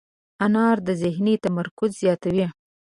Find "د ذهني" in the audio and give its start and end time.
0.87-1.35